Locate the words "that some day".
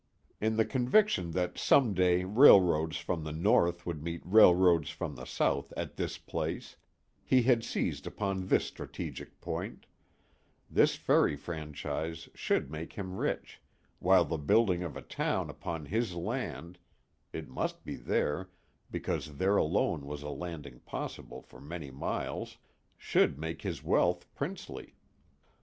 1.33-2.23